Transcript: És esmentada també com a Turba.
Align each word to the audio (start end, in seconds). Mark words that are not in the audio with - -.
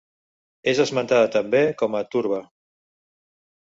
És 0.71 0.81
esmentada 0.85 1.29
també 1.37 1.63
com 1.85 2.01
a 2.03 2.05
Turba. 2.17 2.45